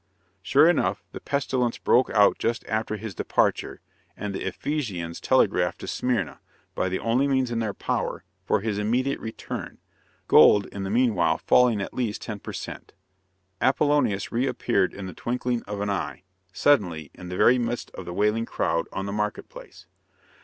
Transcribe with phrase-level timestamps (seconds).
[0.41, 3.81] Sure enough, the pestilence broke out just after his departure,
[4.17, 6.39] and the Ephesians telegraphed to Smyrna,
[6.73, 9.77] by the only means in their power, for his immediate return;
[10.27, 12.93] gold, in the meanwhile, falling at least ten per cent.
[13.61, 18.13] Apollonius reappeared in the twinkling of an eye, suddenly, in the very midst of the
[18.15, 19.85] wailing crowd, on the market place.